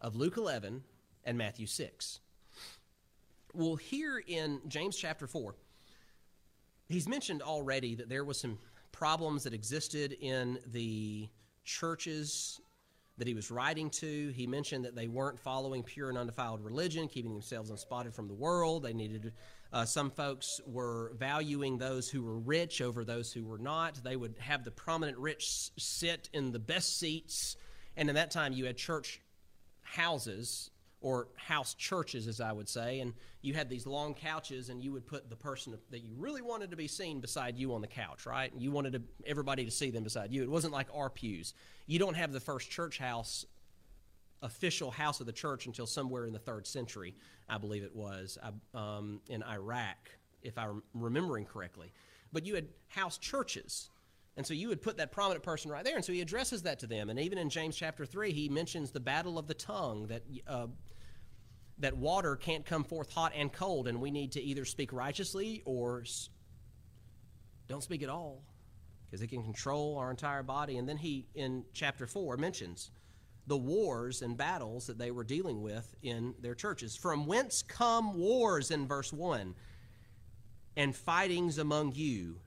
[0.00, 0.82] of Luke 11
[1.24, 2.20] and Matthew 6.
[3.56, 5.54] Well, here in James chapter 4,
[6.90, 8.58] he's mentioned already that there was some
[8.92, 11.30] problems that existed in the
[11.64, 12.60] churches
[13.16, 14.28] that he was writing to.
[14.28, 18.34] He mentioned that they weren't following pure and undefiled religion, keeping themselves unspotted from the
[18.34, 18.82] world.
[18.82, 19.32] They needed
[19.72, 23.94] uh, some folks were valuing those who were rich over those who were not.
[24.04, 27.56] They would have the prominent rich sit in the best seats.
[27.96, 29.22] And in that time, you had church
[29.80, 30.70] houses
[31.06, 34.90] or house churches, as I would say, and you had these long couches, and you
[34.90, 37.86] would put the person that you really wanted to be seen beside you on the
[37.86, 38.52] couch, right?
[38.52, 40.42] And You wanted to, everybody to see them beside you.
[40.42, 41.54] It wasn't like our pews.
[41.86, 43.46] You don't have the first church house
[44.42, 47.14] official house of the church until somewhere in the third century,
[47.48, 48.36] I believe it was,
[48.74, 50.10] um, in Iraq,
[50.42, 51.92] if I'm remembering correctly.
[52.32, 53.90] But you had house churches.
[54.36, 55.94] And so you would put that prominent person right there.
[55.94, 57.10] And so he addresses that to them.
[57.10, 60.24] And even in James chapter 3, he mentions the battle of the tongue that.
[60.48, 60.66] Uh,
[61.78, 65.62] that water can't come forth hot and cold, and we need to either speak righteously
[65.64, 66.04] or
[67.68, 68.42] don't speak at all
[69.04, 70.78] because it can control our entire body.
[70.78, 72.90] And then he, in chapter 4, mentions
[73.46, 76.96] the wars and battles that they were dealing with in their churches.
[76.96, 79.54] From whence come wars in verse 1
[80.76, 82.40] and fightings among you?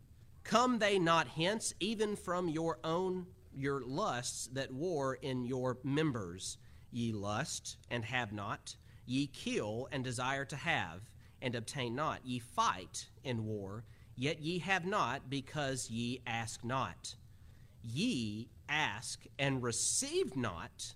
[0.44, 6.58] Come they not hence, even from your own your lusts that war in your members?
[6.92, 8.76] Ye lust and have not,
[9.10, 11.10] ye kill and desire to have
[11.42, 12.20] and obtain not.
[12.24, 13.84] Ye fight in war,
[14.16, 17.16] yet ye have not, because ye ask not.
[17.82, 20.94] Ye ask and receive not,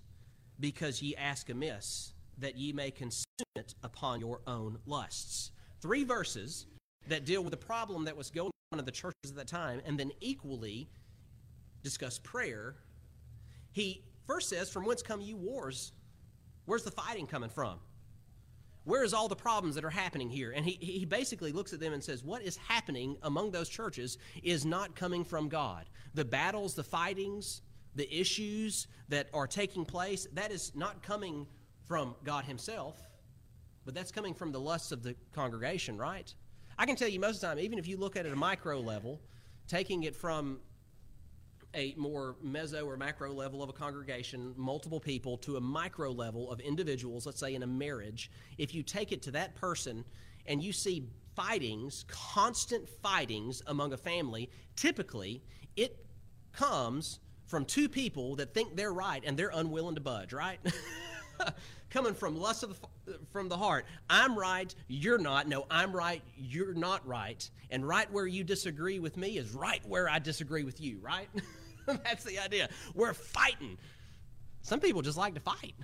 [0.60, 3.24] because ye ask amiss, that ye may consume
[3.56, 5.50] it upon your own lusts.
[5.80, 6.66] Three verses
[7.08, 9.80] that deal with the problem that was going on in the churches at that time,
[9.84, 10.88] and then equally
[11.82, 12.76] discuss prayer.
[13.72, 15.92] He first says, From whence come you wars?
[16.66, 17.78] Where's the fighting coming from?
[18.84, 20.52] Where is all the problems that are happening here?
[20.52, 24.18] And he, he basically looks at them and says, What is happening among those churches
[24.42, 25.86] is not coming from God.
[26.12, 27.62] The battles, the fightings,
[27.94, 31.46] the issues that are taking place, that is not coming
[31.86, 33.00] from God Himself,
[33.84, 36.32] but that's coming from the lusts of the congregation, right?
[36.78, 38.34] I can tell you most of the time, even if you look at it at
[38.34, 39.20] a micro level,
[39.66, 40.58] taking it from
[41.74, 46.50] a more meso or macro level of a congregation, multiple people, to a micro level
[46.50, 50.04] of individuals, let's say in a marriage, if you take it to that person
[50.46, 55.42] and you see fightings, constant fightings among a family, typically
[55.76, 56.04] it
[56.52, 60.58] comes from two people that think they're right and they're unwilling to budge, right?
[61.90, 63.84] Coming from lust of the, from the heart.
[64.08, 65.46] I'm right, you're not.
[65.46, 67.48] No, I'm right, you're not right.
[67.70, 71.28] And right where you disagree with me is right where I disagree with you, right?
[72.04, 72.68] That's the idea.
[72.94, 73.78] We're fighting.
[74.62, 75.74] Some people just like to fight.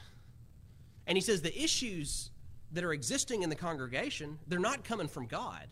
[1.06, 2.30] And he says the issues
[2.72, 5.66] that are existing in the congregation, they're not coming from God,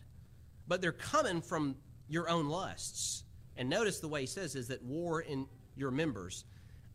[0.67, 1.75] but they're coming from
[2.07, 3.23] your own lusts.
[3.57, 6.45] And notice the way he says is that war in your members.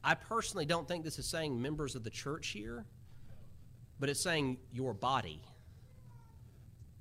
[0.03, 2.85] I personally don't think this is saying members of the church here,
[3.99, 5.43] but it's saying your body.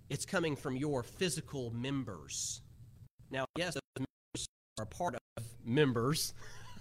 [0.09, 2.61] It's coming from your physical members.
[3.29, 4.47] Now, yes, those members
[4.79, 6.33] are part of members,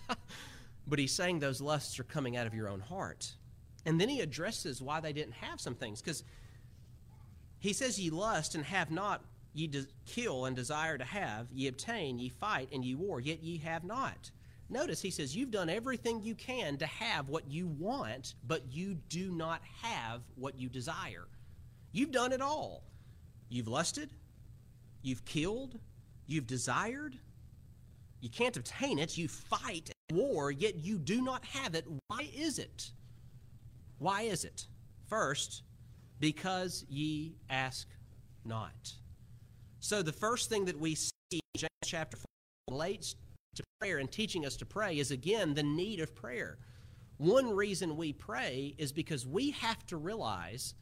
[0.87, 3.33] but he's saying those lusts are coming out of your own heart.
[3.85, 6.25] And then he addresses why they didn't have some things, because
[7.59, 11.69] he says, Ye lust and have not, ye de- kill and desire to have, ye
[11.69, 14.31] obtain, ye fight, and ye war, yet ye have not.
[14.69, 18.95] Notice he says, You've done everything you can to have what you want, but you
[18.95, 21.29] do not have what you desire.
[21.93, 22.83] You've done it all.
[23.49, 24.11] You've lusted,
[25.03, 25.79] you've killed,
[26.27, 27.19] you've desired.
[28.23, 29.19] You can't obtain it.
[29.19, 31.85] You fight war, yet you do not have it.
[32.07, 32.93] Why is it?
[33.99, 34.69] Why is it?
[35.09, 35.63] First,
[36.21, 37.89] because ye ask
[38.45, 38.93] not.
[39.81, 42.25] So the first thing that we see in James chapter 4
[42.71, 43.17] relates
[43.57, 46.59] to prayer and teaching us to pray is again the need of prayer.
[47.17, 50.75] One reason we pray is because we have to realize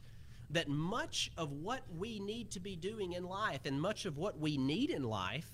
[0.51, 4.39] that much of what we need to be doing in life and much of what
[4.39, 5.51] we need in life,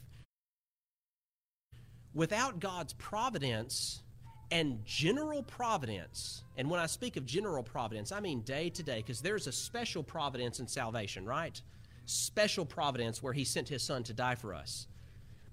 [2.17, 4.01] without God's providence
[4.49, 8.97] and general providence, and when I speak of general providence, I mean day to day,
[8.97, 11.61] because there's a special providence in salvation, right?
[12.05, 14.87] Special providence where He sent His Son to die for us.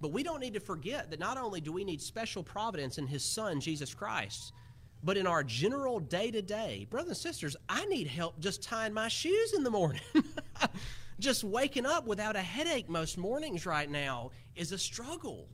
[0.00, 3.06] But we don't need to forget that not only do we need special providence in
[3.06, 4.54] His Son, Jesus Christ,
[5.02, 8.94] but in our general day to day, brothers and sisters, I need help just tying
[8.94, 10.00] my shoes in the morning.
[11.20, 15.46] just waking up without a headache most mornings right now is a struggle.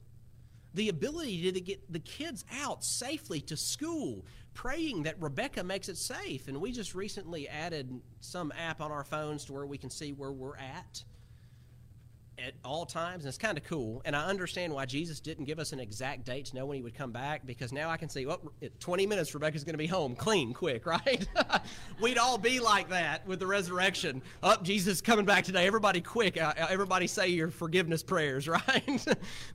[0.74, 5.96] The ability to get the kids out safely to school, praying that Rebecca makes it
[5.96, 6.48] safe.
[6.48, 10.12] And we just recently added some app on our phones to where we can see
[10.12, 11.02] where we're at
[12.44, 14.02] at all times, and it's kind of cool.
[14.04, 16.82] And I understand why Jesus didn't give us an exact date to know when he
[16.82, 18.40] would come back, because now I can see, well,
[18.78, 21.26] 20 minutes, Rebecca's going to be home, clean, quick, right?
[22.00, 24.22] We'd all be like that with the resurrection.
[24.42, 25.66] Up, oh, Jesus coming back today.
[25.66, 26.40] Everybody, quick!
[26.40, 29.06] Uh, uh, everybody, say your forgiveness prayers, right?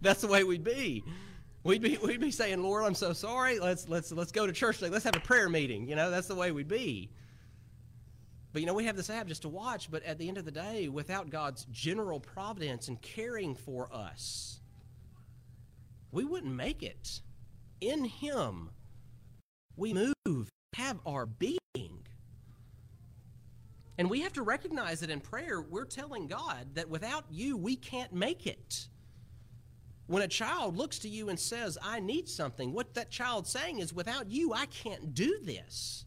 [0.02, 1.04] That's the way we'd be.
[1.64, 3.60] We'd be, we'd be saying, Lord, I'm so sorry.
[3.60, 4.92] Let's, let's, let's go to church today.
[4.92, 5.88] Let's have a prayer meeting.
[5.88, 7.10] You know, that's the way we'd be.
[8.56, 10.46] But you know, we have this app just to watch, but at the end of
[10.46, 14.62] the day, without God's general providence and caring for us,
[16.14, 17.20] we wouldn't make it.
[17.82, 18.70] In Him,
[19.76, 21.60] we move, have our being.
[23.98, 27.76] And we have to recognize that in prayer, we're telling God that without you, we
[27.76, 28.88] can't make it.
[30.08, 33.80] When a child looks to you and says, I need something, what that child's saying
[33.80, 36.06] is, without you, I can't do this.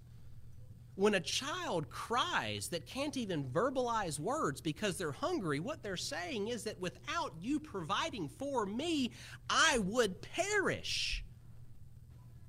[0.99, 6.49] When a child cries that can't even verbalize words because they're hungry, what they're saying
[6.49, 9.13] is that without you providing for me,
[9.49, 11.23] I would perish.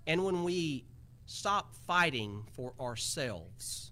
[0.07, 0.85] And when we
[1.27, 3.91] stop fighting for ourselves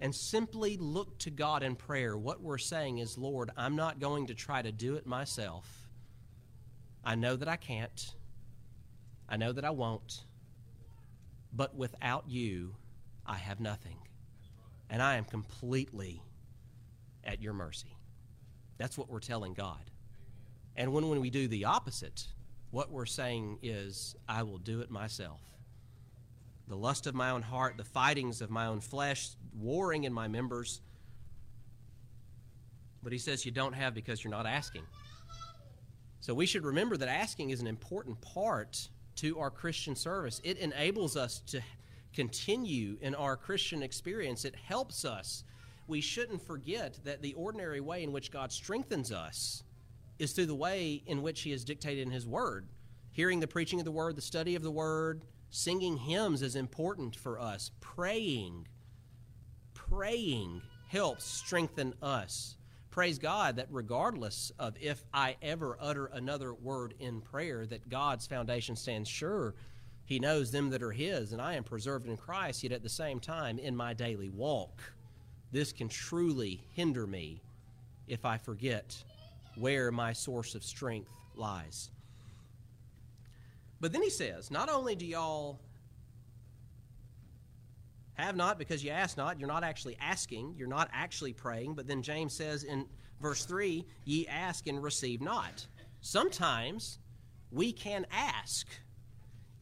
[0.00, 4.26] and simply look to God in prayer, what we're saying is, Lord, I'm not going
[4.26, 5.88] to try to do it myself.
[7.04, 8.16] I know that I can't.
[9.28, 10.24] I know that I won't.
[11.52, 12.74] But without you,
[13.26, 13.96] I have nothing.
[14.90, 16.22] And I am completely
[17.24, 17.96] at your mercy.
[18.78, 19.90] That's what we're telling God.
[20.76, 22.26] And when, when we do the opposite,
[22.70, 25.40] what we're saying is, I will do it myself.
[26.68, 30.28] The lust of my own heart, the fightings of my own flesh, warring in my
[30.28, 30.80] members.
[33.02, 34.82] But he says you don't have because you're not asking.
[36.20, 40.40] So we should remember that asking is an important part to our Christian service.
[40.44, 41.60] It enables us to
[42.12, 45.44] continue in our Christian experience, it helps us.
[45.86, 49.62] We shouldn't forget that the ordinary way in which God strengthens us
[50.18, 52.68] is through the way in which He has dictated in His Word.
[53.12, 57.16] Hearing the preaching of the Word, the study of the Word, singing hymns is important
[57.16, 57.70] for us.
[57.80, 58.68] Praying,
[59.74, 62.56] praying helps strengthen us.
[62.90, 68.26] Praise God that regardless of if I ever utter another word in prayer, that God's
[68.26, 69.54] foundation stands sure.
[70.04, 72.88] He knows them that are His, and I am preserved in Christ, yet at the
[72.88, 74.82] same time, in my daily walk,
[75.52, 77.42] this can truly hinder me
[78.06, 79.02] if I forget
[79.56, 81.90] where my source of strength lies.
[83.80, 85.60] But then he says, not only do y'all
[88.14, 91.86] have not because you ask not, you're not actually asking, you're not actually praying, but
[91.86, 92.86] then James says in
[93.20, 95.66] verse 3, ye ask and receive not.
[96.00, 96.98] Sometimes
[97.50, 98.66] we can ask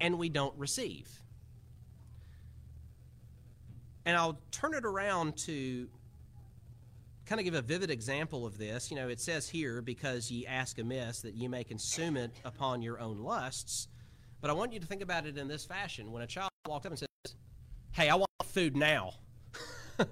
[0.00, 1.08] and we don't receive.
[4.06, 5.88] And I'll turn it around to
[7.26, 8.90] kind of give a vivid example of this.
[8.90, 12.82] You know, it says here, because ye ask amiss, that ye may consume it upon
[12.82, 13.88] your own lusts.
[14.40, 16.10] But I want you to think about it in this fashion.
[16.10, 17.34] When a child walked up and says,
[17.92, 19.12] Hey, I want food now,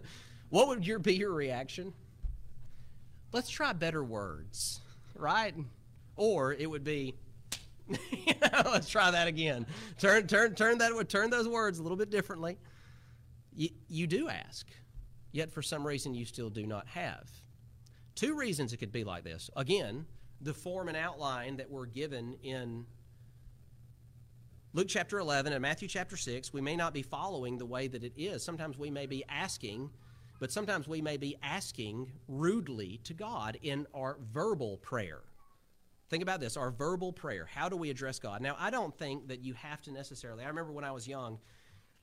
[0.50, 1.92] what would your, be your reaction?
[3.32, 4.80] Let's try better words,
[5.14, 5.54] right?
[6.16, 7.14] Or it would be,
[8.64, 9.66] let's try that again.
[9.98, 12.58] Turn, turn, turn that, turn those words a little bit differently.
[13.54, 14.66] You, you do ask,
[15.32, 17.30] yet for some reason you still do not have.
[18.14, 19.50] Two reasons it could be like this.
[19.56, 20.06] Again,
[20.40, 22.86] the form and outline that were given in
[24.74, 28.04] Luke chapter 11 and Matthew chapter 6, we may not be following the way that
[28.04, 28.44] it is.
[28.44, 29.90] Sometimes we may be asking,
[30.40, 35.22] but sometimes we may be asking rudely to God in our verbal prayer.
[36.10, 37.46] Think about this our verbal prayer.
[37.52, 38.40] How do we address God?
[38.40, 40.44] Now, I don't think that you have to necessarily.
[40.44, 41.38] I remember when I was young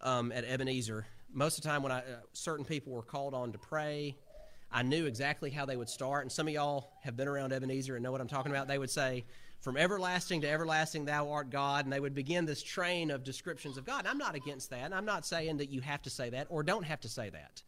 [0.02, 2.04] um, at Ebenezer, most of the time when I, uh,
[2.34, 4.16] certain people were called on to pray,
[4.72, 6.24] I knew exactly how they would start.
[6.24, 8.68] And some of y'all have been around Ebenezer and know what I'm talking about.
[8.68, 9.26] They would say,
[9.62, 11.86] From everlasting to everlasting, thou art God.
[11.86, 14.06] And they would begin this train of descriptions of God.
[14.06, 14.94] I'm not against that.
[14.94, 17.64] I'm not saying that you have to say that or don't have to say that.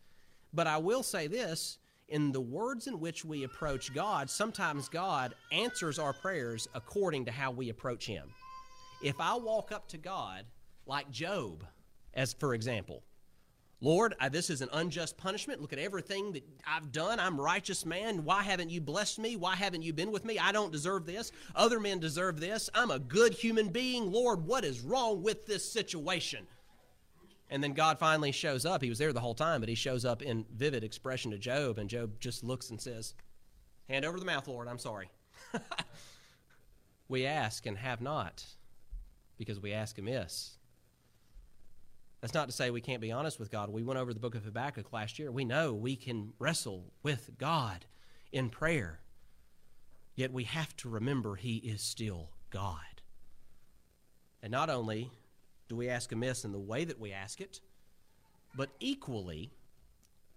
[0.53, 1.79] But I will say this
[2.09, 7.31] in the words in which we approach God, sometimes God answers our prayers according to
[7.31, 8.29] how we approach Him.
[9.03, 10.45] If I walk up to God
[10.85, 11.65] like Job,
[12.13, 13.03] as for example,
[13.79, 15.61] Lord, I, this is an unjust punishment.
[15.61, 17.19] Look at everything that I've done.
[17.19, 18.23] I'm righteous man.
[18.23, 19.35] Why haven't you blessed me?
[19.35, 20.39] Why haven't you been with me?
[20.39, 21.31] I don't deserve this.
[21.55, 22.71] Other men deserve this.
[22.73, 24.11] I'm a good human being.
[24.11, 26.47] Lord, what is wrong with this situation?
[27.49, 28.81] And then God finally shows up.
[28.81, 31.77] He was there the whole time, but he shows up in vivid expression to Job,
[31.77, 33.13] and Job just looks and says,
[33.87, 35.09] Hand over the mouth, Lord, I'm sorry.
[37.07, 38.45] we ask and have not
[39.37, 40.57] because we ask amiss.
[42.19, 43.69] That's not to say we can't be honest with God.
[43.69, 45.31] We went over the book of Habakkuk last year.
[45.31, 47.85] We know we can wrestle with God
[48.31, 48.99] in prayer,
[50.15, 52.81] yet we have to remember He is still God.
[54.41, 55.11] And not only
[55.69, 57.59] do we ask amiss in the way that we ask it,
[58.55, 59.51] but equally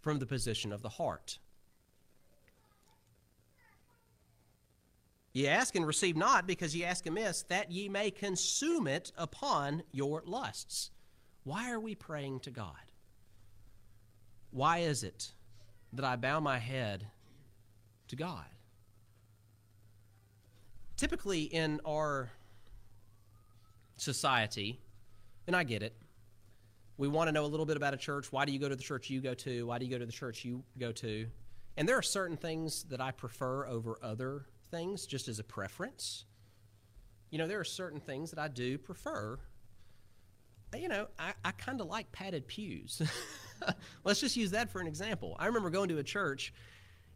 [0.01, 1.39] from the position of the heart.
[5.33, 9.85] Ye ask and receive not, because ye ask amiss, that ye may consume it upon
[9.93, 10.91] your lusts.
[11.45, 12.75] Why are we praying to God?
[14.51, 15.33] Why is it
[15.93, 17.07] that I bow my head
[18.09, 18.47] to God?
[20.97, 22.33] Typically, in our
[23.97, 24.81] society,
[25.51, 25.97] and I get it.
[26.97, 28.31] We want to know a little bit about a church.
[28.31, 29.67] Why do you go to the church you go to?
[29.67, 31.27] Why do you go to the church you go to?
[31.77, 36.25] And there are certain things that I prefer over other things, just as a preference.
[37.31, 39.41] You know, there are certain things that I do prefer
[40.79, 43.03] you know, I, I kind of like padded pews.
[44.05, 45.37] Let's just use that for an example.
[45.39, 46.55] I remember going to a church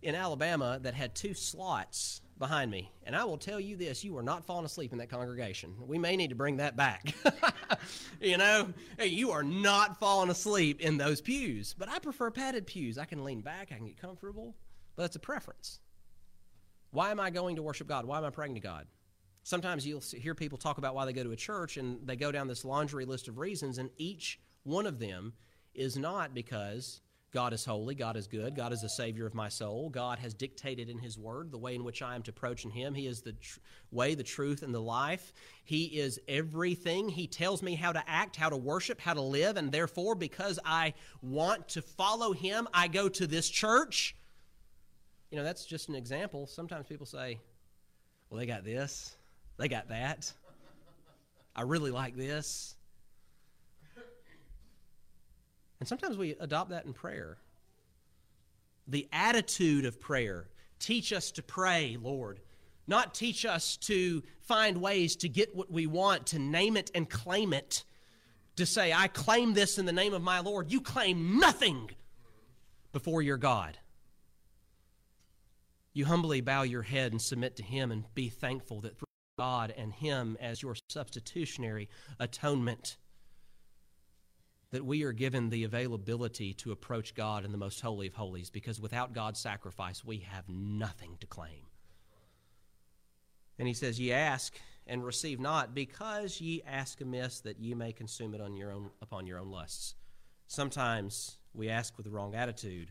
[0.02, 2.90] in Alabama that had two slots behind me.
[3.04, 5.74] And I will tell you this you are not falling asleep in that congregation.
[5.86, 7.14] We may need to bring that back.
[8.20, 11.74] you know, hey, you are not falling asleep in those pews.
[11.78, 12.98] But I prefer padded pews.
[12.98, 14.54] I can lean back, I can get comfortable,
[14.96, 15.80] but it's a preference.
[16.90, 18.04] Why am I going to worship God?
[18.04, 18.86] Why am I praying to God?
[19.42, 22.32] Sometimes you'll hear people talk about why they go to a church and they go
[22.32, 25.34] down this laundry list of reasons, and each one of them
[25.74, 27.00] is not because
[27.34, 29.90] God is holy, God is good, God is the Savior of my soul.
[29.90, 32.70] God has dictated in His Word the way in which I am to approach in
[32.70, 32.94] Him.
[32.94, 33.58] He is the tr-
[33.90, 35.32] way, the truth, and the life.
[35.64, 37.08] He is everything.
[37.08, 40.60] He tells me how to act, how to worship, how to live, and therefore, because
[40.64, 44.14] I want to follow Him, I go to this church.
[45.32, 46.46] You know, that's just an example.
[46.46, 47.40] Sometimes people say,
[48.30, 49.16] well, they got this,
[49.56, 50.32] they got that.
[51.56, 52.76] I really like this.
[55.84, 57.36] And sometimes we adopt that in prayer.
[58.88, 60.48] The attitude of prayer.
[60.78, 62.40] Teach us to pray, Lord.
[62.86, 67.06] Not teach us to find ways to get what we want, to name it and
[67.06, 67.84] claim it.
[68.56, 70.72] To say, I claim this in the name of my Lord.
[70.72, 71.90] You claim nothing
[72.94, 73.76] before your God.
[75.92, 79.04] You humbly bow your head and submit to Him and be thankful that through
[79.38, 82.96] God and Him as your substitutionary atonement,
[84.74, 88.50] that we are given the availability to approach God in the most holy of holies
[88.50, 91.68] because without God's sacrifice, we have nothing to claim.
[93.56, 97.92] And he says, Ye ask and receive not, because ye ask amiss that ye may
[97.92, 99.94] consume it on your own, upon your own lusts.
[100.48, 102.90] Sometimes we ask with the wrong attitude,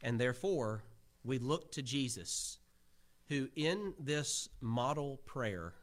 [0.00, 0.82] and therefore
[1.24, 2.56] we look to Jesus,
[3.28, 5.74] who in this model prayer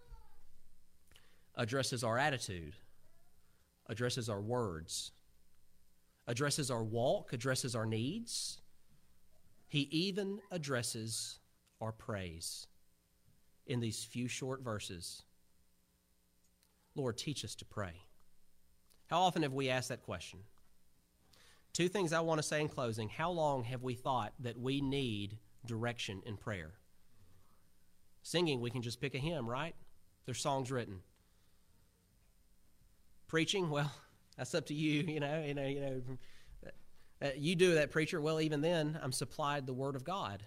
[1.54, 2.74] addresses our attitude,
[3.88, 5.12] addresses our words,
[6.28, 8.62] addresses our walk, addresses our needs.
[9.68, 11.40] He even addresses
[11.82, 12.68] our praise
[13.68, 15.24] in these few short verses.
[16.96, 18.04] Lord, teach us to pray.
[19.08, 20.40] How often have we asked that question?
[21.74, 23.10] Two things I want to say in closing.
[23.10, 26.72] How long have we thought that we need direction in prayer?
[28.24, 29.76] Singing, we can just pick a hymn, right?
[30.26, 31.02] There's songs written.
[33.28, 33.92] Preaching, well,
[34.38, 35.04] that's up to you.
[35.08, 36.02] You know, you know, you know.
[37.22, 38.20] Uh, you do that, preacher.
[38.20, 40.44] Well, even then, I'm supplied the Word of God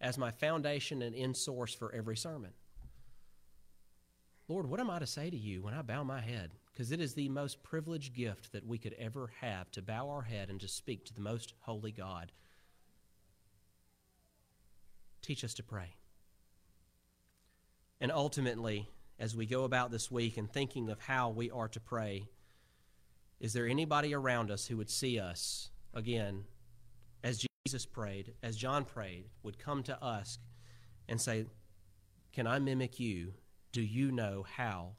[0.00, 2.50] as my foundation and end source for every sermon.
[4.48, 6.50] Lord, what am I to say to you when I bow my head?
[6.72, 10.22] Because it is the most privileged gift that we could ever have to bow our
[10.22, 12.32] head and to speak to the most holy God.
[15.22, 15.94] Teach us to pray.
[18.00, 18.88] And ultimately,
[19.20, 22.26] as we go about this week and thinking of how we are to pray,
[23.42, 26.44] is there anybody around us who would see us again
[27.24, 30.38] as Jesus prayed, as John prayed, would come to us
[31.08, 31.46] and say,
[32.32, 33.34] Can I mimic you?
[33.72, 34.92] Do you know how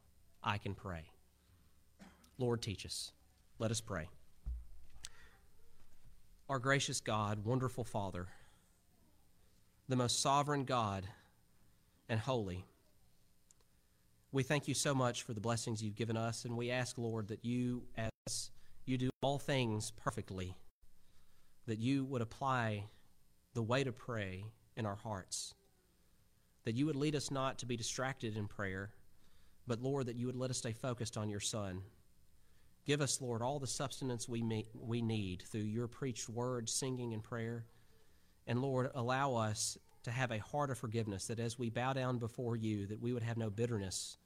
[0.44, 1.06] I can pray?
[2.38, 3.14] Lord, teach us.
[3.60, 4.10] Let us pray.
[6.50, 8.28] Our gracious God, wonderful Father,
[9.88, 11.08] the most sovereign God
[12.10, 12.66] and holy,
[14.34, 17.30] we thank you so much for the blessings you've given us, and we ask, Lord,
[17.30, 18.10] that you, as
[18.86, 20.56] you do all things perfectly,
[21.68, 22.86] that you would apply
[23.54, 24.46] the way to pray
[24.76, 25.54] in our hearts,
[26.66, 28.92] that you would lead us not to be distracted in prayer,
[29.68, 31.82] but Lord, that you would let us stay focused on your Son.
[32.86, 37.14] Give us, Lord, all the substance we, may, we need through your preached word, singing,
[37.14, 37.66] and prayer.
[38.48, 42.18] And Lord, allow us to have a heart of forgiveness, that as we bow down
[42.18, 44.18] before you, that we would have no bitterness,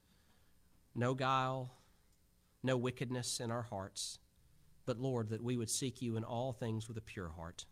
[0.96, 1.72] no guile,
[2.64, 4.20] no wickedness in our hearts,
[4.86, 7.66] but Lord, that we would seek you in all things with a pure heart.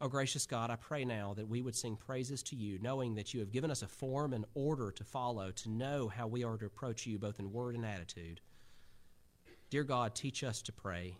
[0.00, 3.32] Oh, gracious God, I pray now that we would sing praises to you, knowing that
[3.32, 6.56] you have given us a form and order to follow, to know how we are
[6.58, 8.40] to approach you both in word and attitude.
[9.70, 11.18] Dear God, teach us to pray,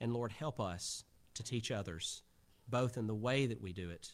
[0.00, 2.22] and Lord, help us to teach others,
[2.68, 4.10] both in the way that we do it,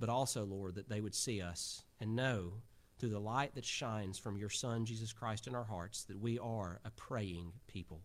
[0.00, 2.54] but also, Lord, that they would see us and know
[2.98, 6.38] through the light that shines from your Son, Jesus Christ, in our hearts, that we
[6.38, 8.00] are a praying people.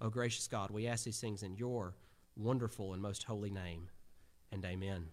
[0.00, 1.94] O oh, gracious God, we ask these things in your
[2.36, 3.88] wonderful and most holy name,
[4.52, 5.06] and amen.